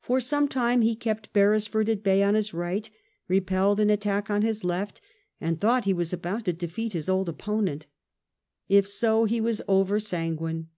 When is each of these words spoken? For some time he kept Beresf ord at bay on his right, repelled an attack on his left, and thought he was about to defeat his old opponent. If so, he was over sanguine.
For 0.00 0.18
some 0.18 0.48
time 0.48 0.80
he 0.80 0.96
kept 0.96 1.32
Beresf 1.32 1.72
ord 1.72 1.88
at 1.88 2.02
bay 2.02 2.20
on 2.20 2.34
his 2.34 2.52
right, 2.52 2.90
repelled 3.28 3.78
an 3.78 3.90
attack 3.90 4.28
on 4.28 4.42
his 4.42 4.64
left, 4.64 5.00
and 5.40 5.60
thought 5.60 5.84
he 5.84 5.94
was 5.94 6.12
about 6.12 6.46
to 6.46 6.52
defeat 6.52 6.94
his 6.94 7.08
old 7.08 7.28
opponent. 7.28 7.86
If 8.68 8.88
so, 8.88 9.24
he 9.24 9.40
was 9.40 9.62
over 9.68 10.00
sanguine. 10.00 10.70